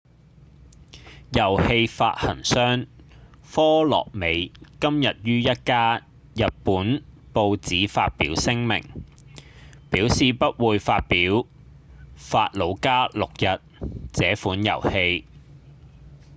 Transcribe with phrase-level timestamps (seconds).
[1.31, 2.87] 遊戲發行商
[3.45, 5.99] 科樂美今日於一家
[6.35, 7.03] 日本
[7.35, 8.81] 報紙發表聲明
[9.91, 11.17] 表示不會發表
[12.15, 13.45] 《法魯加六日》
[14.11, 15.27] 這款遊戲